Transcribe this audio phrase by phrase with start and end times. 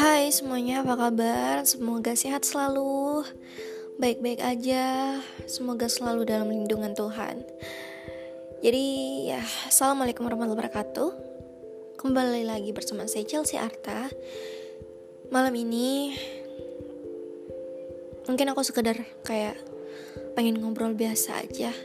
[0.00, 1.60] Hai semuanya, apa kabar?
[1.68, 3.20] Semoga sehat selalu,
[4.00, 7.44] baik-baik aja, semoga selalu dalam lindungan Tuhan.
[8.64, 8.86] Jadi
[9.28, 11.10] ya, assalamualaikum warahmatullahi wabarakatuh.
[12.00, 14.08] Kembali lagi bersama saya Chelsea Arta.
[15.28, 16.16] Malam ini
[18.24, 18.96] mungkin aku sekedar
[19.28, 19.60] kayak
[20.32, 21.76] pengen ngobrol biasa aja.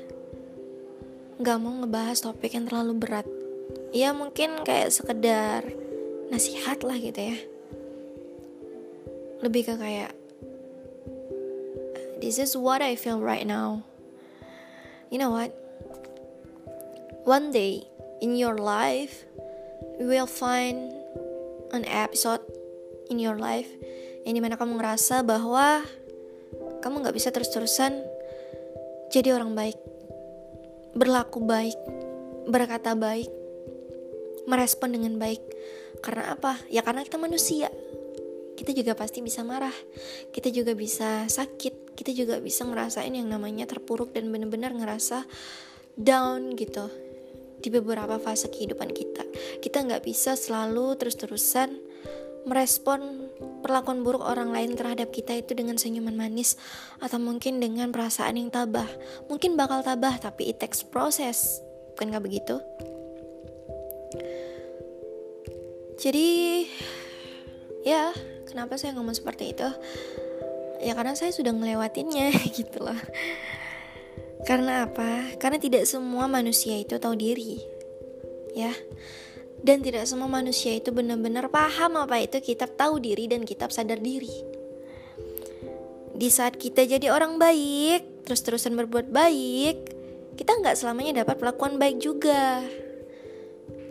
[1.44, 3.28] Gak mau ngebahas topik yang terlalu berat.
[3.92, 5.68] Ya mungkin kayak sekedar
[6.32, 7.55] nasihat lah gitu ya
[9.44, 10.14] lebih ke kayak
[12.24, 13.84] this is what I feel right now.
[15.12, 15.54] You know what?
[17.28, 17.86] One day
[18.24, 19.28] in your life
[20.00, 20.92] you will find
[21.72, 22.44] an episode
[23.12, 23.70] in your life
[24.26, 25.86] yang di mana kamu ngerasa bahwa
[26.82, 28.02] kamu nggak bisa terus-terusan
[29.14, 29.78] jadi orang baik.
[30.96, 31.78] Berlaku baik
[32.50, 33.30] berkata baik
[34.46, 35.42] merespon dengan baik.
[36.02, 36.62] Karena apa?
[36.70, 37.70] Ya karena kita manusia
[38.56, 39.76] kita juga pasti bisa marah.
[40.32, 41.96] Kita juga bisa sakit.
[41.96, 45.28] Kita juga bisa ngerasain yang namanya terpuruk dan benar-benar ngerasa
[45.96, 46.92] down gitu
[47.60, 49.24] di beberapa fase kehidupan kita.
[49.60, 51.84] Kita nggak bisa selalu terus-terusan
[52.46, 53.32] merespon
[53.66, 56.54] perlakuan buruk orang lain terhadap kita itu dengan senyuman manis
[57.02, 58.86] atau mungkin dengan perasaan yang tabah.
[59.28, 61.58] Mungkin bakal tabah tapi it takes process.
[61.98, 62.62] Bukan nggak begitu?
[65.96, 66.30] Jadi
[67.82, 68.14] ya
[68.46, 69.68] Kenapa saya ngomong seperti itu?
[70.84, 72.98] Ya karena saya sudah ngelewatinnya gitu loh.
[74.46, 75.34] Karena apa?
[75.42, 77.58] Karena tidak semua manusia itu tahu diri.
[78.54, 78.72] Ya.
[79.66, 83.98] Dan tidak semua manusia itu benar-benar paham apa itu kitab tahu diri dan kitab sadar
[83.98, 84.32] diri.
[86.16, 89.76] Di saat kita jadi orang baik, terus-terusan berbuat baik,
[90.38, 92.62] kita nggak selamanya dapat pelakuan baik juga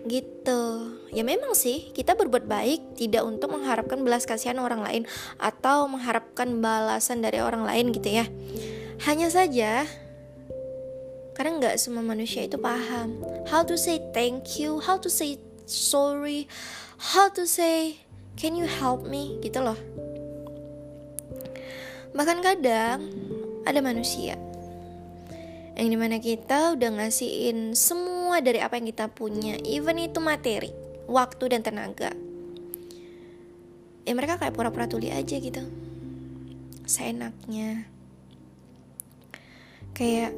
[0.04, 0.94] gitu.
[1.10, 5.02] Ya memang sih kita berbuat baik tidak untuk mengharapkan belas kasihan orang lain
[5.40, 8.26] atau mengharapkan balasan dari orang lain gitu ya.
[9.08, 9.88] Hanya saja
[11.34, 13.18] karena nggak semua manusia itu paham.
[13.48, 16.46] How to say thank you how to say sorry
[17.16, 18.04] how to say
[18.38, 19.40] can you help me?
[19.42, 19.78] gitu loh.
[22.14, 23.10] Bahkan kadang
[23.66, 24.38] ada manusia
[25.74, 30.70] yang di mana kita udah ngasihin semua dari apa yang kita punya even itu materi
[31.10, 32.14] waktu dan tenaga.
[34.06, 35.62] Ya mereka kayak pura-pura tuli aja gitu.
[36.86, 37.90] Seenaknya.
[39.94, 40.36] Kayak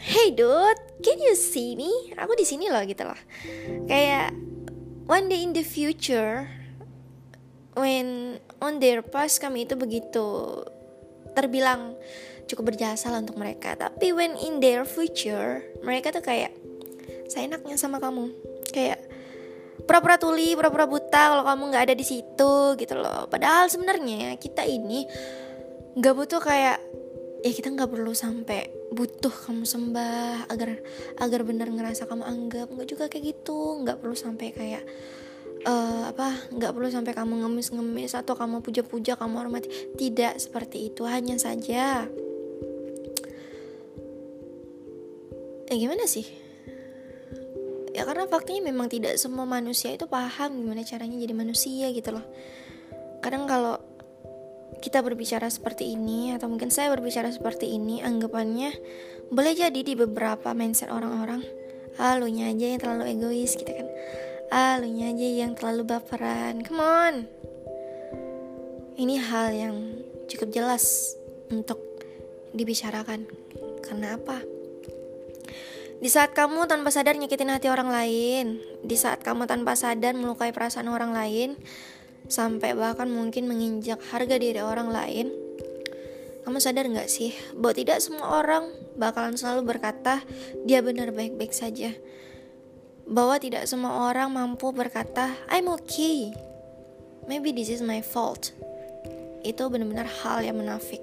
[0.00, 1.88] hey dude can you see me?
[2.20, 3.20] Aku di sini loh gitu loh.
[3.88, 4.36] Kayak
[5.08, 6.52] one day in the future
[7.72, 10.64] when on their past kami itu begitu
[11.36, 11.92] terbilang
[12.48, 13.76] cukup berjasa lah untuk mereka.
[13.76, 16.54] Tapi when in their future mereka tuh kayak
[17.28, 18.32] saya enaknya sama kamu.
[18.70, 19.02] Kayak
[19.86, 23.28] pura-pura tuli pura-pura buta kalau kamu nggak ada di situ gitu loh.
[23.28, 25.04] Padahal sebenarnya kita ini
[25.96, 26.78] nggak butuh kayak
[27.44, 30.80] ya kita nggak perlu sampai butuh kamu sembah agar
[31.20, 32.66] agar benar ngerasa kamu anggap.
[32.70, 33.82] Nggak juga kayak gitu.
[33.82, 34.84] Nggak perlu sampai kayak
[35.66, 39.68] uh, apa nggak perlu sampai kamu ngemis-ngemis atau kamu puja-puja kamu hormati.
[39.98, 42.06] Tidak seperti itu hanya saja.
[45.66, 46.24] Ya gimana sih?
[47.90, 52.24] Ya karena faktanya memang tidak semua manusia itu paham gimana caranya jadi manusia gitu loh.
[53.24, 53.80] Kadang kalau
[54.78, 58.70] kita berbicara seperti ini atau mungkin saya berbicara seperti ini anggapannya
[59.32, 61.42] boleh jadi di beberapa mindset orang-orang
[61.96, 63.88] ah aja yang terlalu egois gitu kan
[64.50, 66.62] ah lu aja yang terlalu baperan.
[66.62, 67.14] Come on.
[68.96, 69.76] Ini hal yang
[70.30, 71.14] cukup jelas
[71.52, 71.78] untuk
[72.56, 73.28] dibicarakan.
[73.84, 74.40] Karena apa?
[75.96, 80.52] Di saat kamu tanpa sadar nyakitin hati orang lain, di saat kamu tanpa sadar melukai
[80.52, 81.56] perasaan orang lain,
[82.28, 85.32] sampai bahkan mungkin menginjak harga diri orang lain,
[86.44, 90.22] kamu sadar nggak sih bahwa tidak semua orang bakalan selalu berkata
[90.68, 91.90] dia benar baik-baik saja.
[93.06, 96.34] Bahwa tidak semua orang mampu berkata I'm okay.
[97.26, 98.50] Maybe this is my fault.
[99.46, 101.02] Itu benar-benar hal yang menafik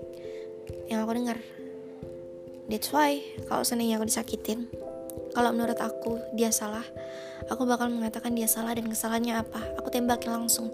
[0.88, 1.40] yang aku dengar.
[2.68, 4.72] That's why kalau seandainya aku disakitin,
[5.36, 6.84] kalau menurut aku dia salah,
[7.52, 9.62] aku bakal mengatakan dia salah dan kesalahannya apa.
[9.82, 10.72] Aku tembakin langsung.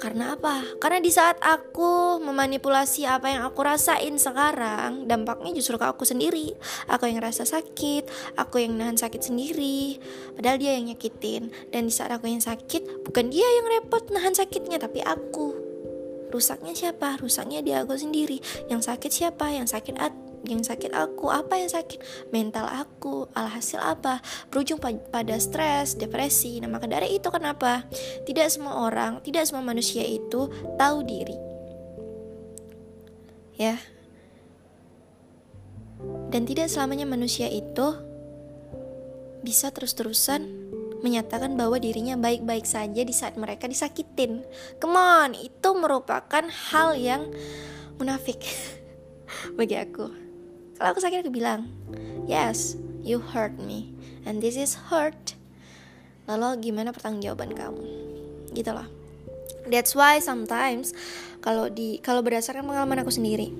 [0.00, 0.66] Karena apa?
[0.82, 6.56] Karena di saat aku memanipulasi apa yang aku rasain sekarang, dampaknya justru ke aku sendiri.
[6.90, 10.02] Aku yang rasa sakit, aku yang nahan sakit sendiri.
[10.34, 11.54] Padahal dia yang nyakitin.
[11.70, 15.54] Dan di saat aku yang sakit, bukan dia yang repot nahan sakitnya, tapi aku.
[16.32, 17.20] Rusaknya siapa?
[17.20, 18.40] Rusaknya dia aku sendiri.
[18.66, 19.52] Yang sakit siapa?
[19.52, 20.00] Yang sakit
[20.42, 22.02] yang sakit aku apa yang sakit
[22.34, 24.18] mental aku alhasil apa
[24.50, 27.86] berujung pada stres depresi nah maka dari itu kenapa
[28.26, 31.38] tidak semua orang tidak semua manusia itu tahu diri
[33.54, 33.78] ya
[36.34, 37.94] dan tidak selamanya manusia itu
[39.42, 40.62] bisa terus-terusan
[41.02, 44.46] menyatakan bahwa dirinya baik-baik saja di saat mereka disakitin.
[44.78, 47.26] Come on, itu merupakan hal yang
[47.98, 48.38] munafik
[49.58, 50.21] bagi aku.
[50.82, 51.70] Kalau aku sakit aku bilang,
[52.26, 52.74] yes,
[53.06, 53.94] you hurt me,
[54.26, 55.38] and this is hurt.
[56.26, 57.86] Lalu gimana pertanggungjawaban kamu?
[58.50, 58.90] Gitu loh.
[59.70, 60.90] That's why sometimes
[61.38, 63.54] kalau di kalau berdasarkan pengalaman aku sendiri,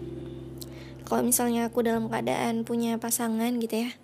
[1.07, 3.95] kalau misalnya aku dalam keadaan punya pasangan gitu ya,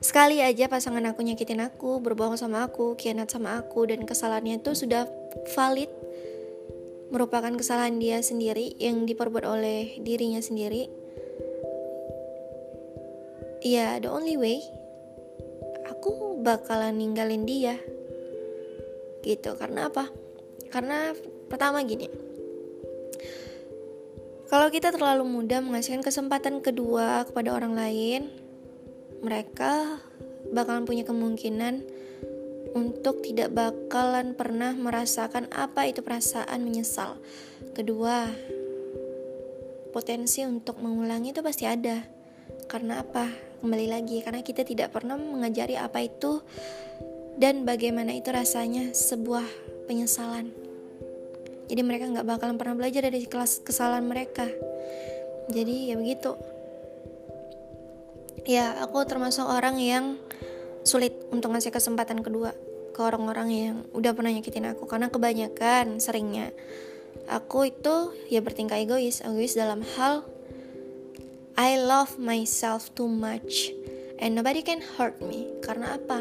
[0.00, 4.72] Sekali aja pasangan aku nyakitin aku, berbohong sama aku, kianat sama aku, dan kesalahannya itu
[4.72, 5.04] sudah
[5.52, 5.92] valid
[7.12, 11.05] merupakan kesalahan dia sendiri yang diperbuat oleh dirinya sendiri.
[13.66, 14.62] Ya, the only way
[15.90, 17.74] aku bakalan ninggalin dia.
[19.26, 20.06] Gitu, karena apa?
[20.70, 21.10] Karena
[21.50, 22.06] pertama gini.
[24.46, 28.30] Kalau kita terlalu mudah mengasihkan kesempatan kedua kepada orang lain,
[29.26, 29.98] mereka
[30.54, 31.82] bakalan punya kemungkinan
[32.70, 37.18] untuk tidak bakalan pernah merasakan apa itu perasaan menyesal.
[37.74, 38.30] Kedua,
[39.90, 42.14] potensi untuk mengulangi itu pasti ada.
[42.70, 43.55] Karena apa?
[43.66, 46.38] Kembali lagi, karena kita tidak pernah mengajari apa itu
[47.34, 49.42] dan bagaimana itu rasanya sebuah
[49.90, 50.54] penyesalan.
[51.66, 54.46] Jadi mereka nggak bakalan pernah belajar dari kelas kesalahan mereka.
[55.50, 56.38] Jadi ya begitu
[58.46, 60.14] ya aku termasuk orang yang
[60.86, 62.54] sulit untuk ngasih kesempatan kedua
[62.94, 66.54] ke orang-orang yang udah pernah nyakitin aku karena kebanyakan seringnya
[67.26, 70.22] aku itu ya bertingkah egois egois dalam hal
[71.56, 73.72] I love myself too much
[74.20, 75.48] and nobody can hurt me.
[75.64, 76.20] Karena apa?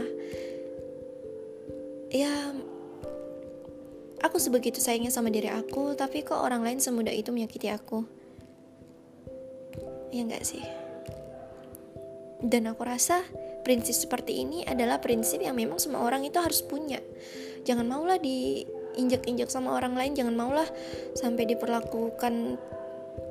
[2.12, 2.56] Ya
[4.24, 8.08] aku sebegitu sayangnya sama diri aku tapi kok orang lain semudah itu menyakiti aku?
[10.16, 10.64] Ya enggak sih?
[12.40, 13.20] Dan aku rasa
[13.68, 17.02] prinsip seperti ini adalah prinsip yang memang semua orang itu harus punya.
[17.66, 20.70] Jangan maulah diinjak-injak sama orang lain, jangan maulah
[21.18, 22.62] sampai diperlakukan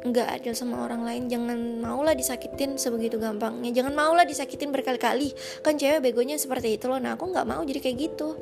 [0.04, 3.72] nggak adil sama orang lain jangan maulah disakitin sebegitu gampangnya.
[3.72, 5.32] Jangan maulah disakitin berkali-kali.
[5.64, 7.00] Kan cewek begonya seperti itu loh.
[7.00, 8.36] Nah aku nggak mau jadi kayak gitu.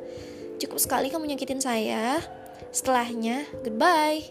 [0.59, 2.19] Cukup sekali kamu nyakitin saya.
[2.75, 4.27] Setelahnya goodbye.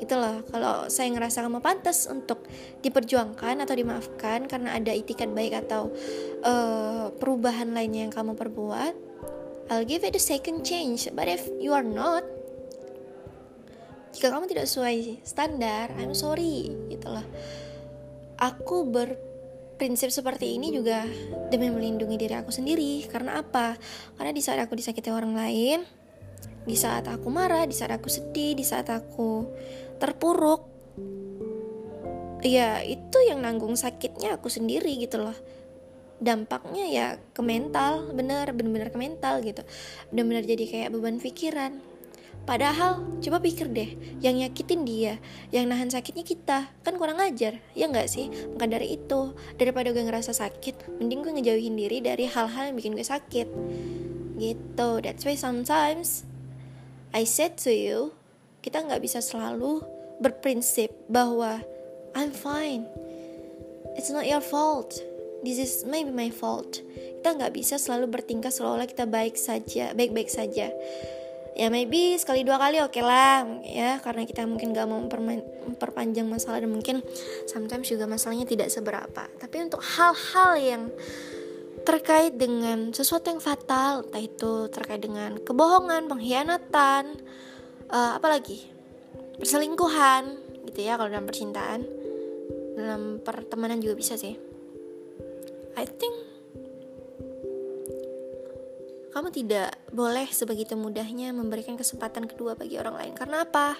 [0.00, 0.40] Itu loh.
[0.48, 2.48] Kalau saya ngerasa kamu pantas untuk
[2.80, 5.92] diperjuangkan atau dimaafkan karena ada itikat baik atau
[6.40, 9.06] uh, perubahan lainnya yang kamu perbuat
[9.66, 12.22] I'll give it a second change but if you are not
[14.16, 17.26] jika kamu tidak sesuai standar I'm sorry gitu loh
[18.40, 21.04] aku berprinsip seperti ini juga
[21.48, 23.04] demi melindungi diri aku sendiri.
[23.08, 23.76] Karena apa?
[24.16, 25.80] Karena di saat aku disakiti orang lain
[26.66, 29.46] di saat aku marah, di saat aku sedih, di saat aku
[30.02, 30.66] terpuruk
[32.42, 35.34] ya itu yang nanggung sakitnya aku sendiri gitu loh
[36.20, 39.62] dampaknya ya ke mental bener bener-bener ke mental gitu.
[40.10, 41.78] Bener-bener jadi kayak beban pikiran
[42.46, 45.14] Padahal coba pikir deh Yang nyakitin dia
[45.50, 49.98] Yang nahan sakitnya kita Kan kurang ajar Ya nggak sih Maka dari itu Daripada gue
[49.98, 53.50] ngerasa sakit Mending gue ngejauhin diri dari hal-hal yang bikin gue sakit
[54.38, 56.22] Gitu That's why sometimes
[57.16, 58.12] I said to you
[58.60, 59.78] kita nggak bisa selalu
[60.18, 61.62] berprinsip bahwa
[62.18, 62.88] I'm fine.
[63.94, 64.98] It's not your fault.
[65.46, 66.82] This is maybe my fault.
[67.22, 70.74] Kita nggak bisa selalu bertingkah seolah-olah kita baik saja, baik-baik saja.
[71.56, 73.96] Ya maybe sekali dua kali oke okay lah ya.
[74.04, 77.00] Karena kita mungkin gak mau memperpanjang masalah dan mungkin
[77.48, 79.24] sometimes juga masalahnya tidak seberapa.
[79.40, 80.82] Tapi untuk hal-hal yang
[81.88, 87.24] terkait dengan sesuatu yang fatal, entah itu terkait dengan kebohongan, pengkhianatan,
[87.88, 88.68] uh, apa lagi?
[89.40, 90.36] Perselingkuhan
[90.68, 91.80] gitu ya kalau dalam percintaan.
[92.76, 94.36] Dalam pertemanan juga bisa sih.
[95.76, 96.35] I think
[99.16, 103.12] kamu tidak boleh sebegitu mudahnya memberikan kesempatan kedua bagi orang lain.
[103.16, 103.72] Karena apa?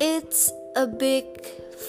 [0.00, 1.28] It's a big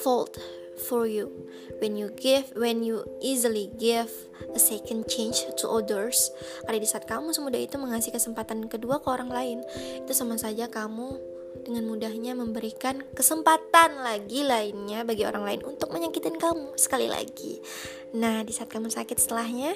[0.03, 0.35] fault
[0.83, 1.31] for you.
[1.79, 4.11] When you give when you easily give
[4.51, 6.27] a second chance to others
[6.67, 9.63] karena di saat kamu semudah itu mengasih kesempatan kedua ke orang lain
[9.95, 11.15] itu sama saja kamu
[11.63, 17.63] dengan mudahnya memberikan kesempatan lagi lainnya bagi orang lain untuk menyakitin kamu sekali lagi.
[18.11, 19.75] Nah, di saat kamu sakit setelahnya,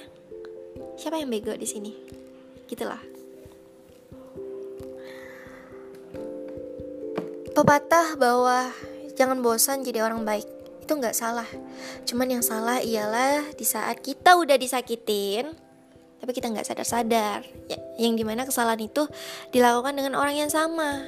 [0.95, 1.91] siapa yang bego di sini?
[2.65, 2.99] Gitulah.
[7.55, 8.67] Pepatah bahwa
[9.15, 10.43] jangan bosan jadi orang baik.
[10.83, 11.47] Itu nggak salah.
[12.03, 15.55] Cuman yang salah ialah di saat kita udah disakitin
[16.19, 17.45] tapi kita nggak sadar-sadar.
[17.69, 19.05] Ya, yang di mana kesalahan itu
[19.53, 21.05] dilakukan dengan orang yang sama.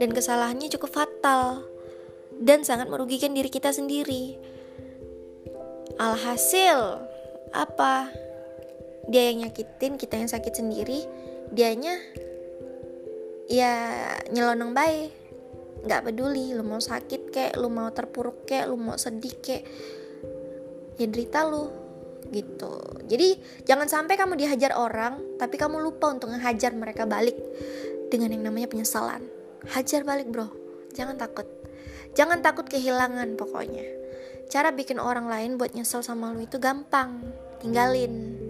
[0.00, 1.62] Dan kesalahannya cukup fatal.
[2.40, 4.40] Dan sangat merugikan diri kita sendiri.
[6.00, 7.04] Alhasil
[7.52, 8.08] apa
[9.08, 11.08] dia yang nyakitin kita yang sakit sendiri
[11.50, 11.96] dianya
[13.48, 13.72] ya
[14.28, 15.10] nyelonong baik
[15.88, 19.62] nggak peduli lu mau sakit kek lu mau terpuruk kek lu mau sedih kek
[21.00, 21.88] ya derita lu
[22.28, 22.76] gitu.
[23.08, 27.38] Jadi jangan sampai kamu dihajar orang tapi kamu lupa untuk ngehajar mereka balik
[28.12, 29.24] dengan yang namanya penyesalan.
[29.72, 30.52] Hajar balik bro.
[30.92, 31.48] Jangan takut.
[32.12, 33.86] Jangan takut kehilangan pokoknya.
[34.48, 37.20] Cara bikin orang lain buat nyesel sama lu itu gampang.
[37.64, 38.47] Tinggalin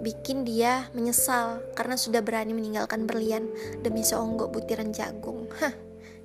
[0.00, 3.46] bikin dia menyesal karena sudah berani meninggalkan berlian
[3.84, 5.46] demi seonggok butiran jagung.
[5.60, 5.76] Hah,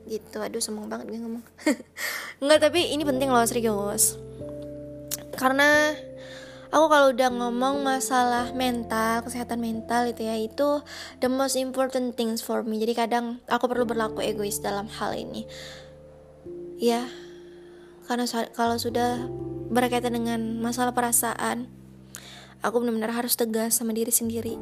[0.08, 0.40] gitu.
[0.40, 1.44] Aduh, sombong banget gue ngomong.
[2.42, 4.16] Enggak, tapi ini penting loh serius.
[5.36, 5.92] Karena
[6.72, 10.80] aku kalau udah ngomong masalah mental, kesehatan mental itu ya, itu
[11.20, 12.80] the most important things for me.
[12.80, 15.44] Jadi kadang aku perlu berlaku egois dalam hal ini.
[16.80, 17.08] Ya,
[18.08, 19.28] karena kalau sudah
[19.72, 21.72] berkaitan dengan masalah perasaan,
[22.66, 24.58] aku benar-benar harus tegas sama diri sendiri.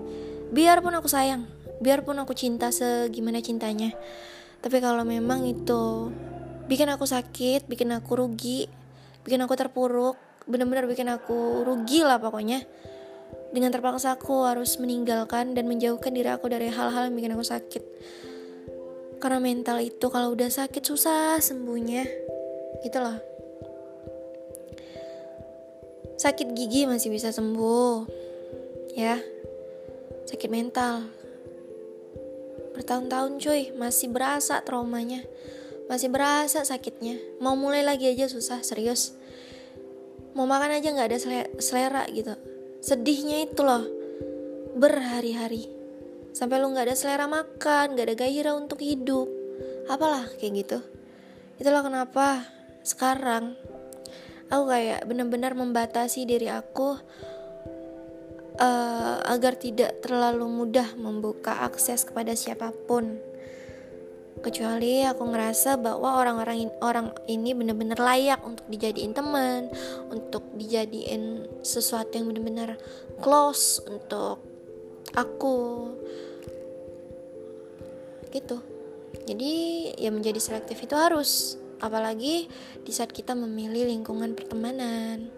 [0.52, 3.92] Biarpun aku sayang biarpun aku cinta segimana cintanya.
[4.64, 6.12] Tapi kalau memang itu
[6.68, 8.72] bikin aku sakit bikin aku rugi
[9.28, 10.16] bikin aku terpuruk
[10.48, 12.64] benar-benar bikin aku rugi lah pokoknya.
[13.54, 17.84] Dengan terpaksa aku harus meninggalkan dan menjauhkan diri aku dari hal-hal yang bikin aku sakit.
[19.22, 22.02] Karena mental itu kalau udah sakit susah sembuhnya.
[22.82, 23.33] Itulah
[26.24, 28.08] Sakit gigi masih bisa sembuh.
[28.96, 29.20] Ya.
[30.24, 31.12] Sakit mental.
[32.72, 35.20] Bertahun-tahun cuy, masih berasa traumanya.
[35.92, 37.20] Masih berasa sakitnya.
[37.44, 39.20] Mau mulai lagi aja susah, serius.
[40.32, 41.20] Mau makan aja nggak ada
[41.60, 42.40] selera gitu.
[42.80, 43.84] Sedihnya itu loh.
[44.80, 45.68] Berhari-hari.
[46.32, 49.28] Sampai lu nggak ada selera makan, nggak ada gairah untuk hidup.
[49.92, 50.80] Apalah kayak gitu.
[51.60, 52.48] Itulah kenapa
[52.88, 53.60] sekarang
[54.50, 57.00] aku kayak benar-benar membatasi diri aku
[58.60, 63.18] uh, agar tidak terlalu mudah membuka akses kepada siapa pun.
[64.44, 69.72] Kecuali aku ngerasa bahwa orang-orang in, orang ini benar-benar layak untuk dijadiin teman,
[70.12, 72.76] untuk dijadiin sesuatu yang benar-benar
[73.24, 74.44] close untuk
[75.16, 75.96] aku.
[78.36, 78.58] Gitu.
[79.24, 79.54] Jadi
[79.96, 82.50] ya menjadi selektif itu harus apalagi
[82.84, 85.32] di saat kita memilih lingkungan pertemanan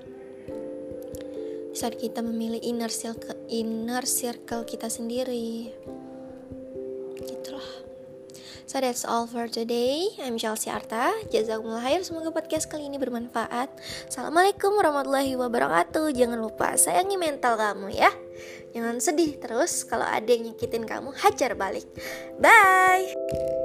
[1.71, 5.71] di saat kita memilih inner circle inner circle kita sendiri
[7.23, 7.85] gitulah
[8.65, 10.09] So that's all for today.
[10.19, 11.13] I'm Chelsea Arta.
[11.29, 12.01] Jazakumullah khair.
[12.01, 13.69] Semoga podcast kali ini bermanfaat.
[14.09, 16.09] Assalamualaikum warahmatullahi wabarakatuh.
[16.11, 18.09] Jangan lupa sayangi mental kamu ya.
[18.75, 21.87] Jangan sedih terus kalau ada yang nyakitin kamu, hajar balik.
[22.41, 23.64] Bye.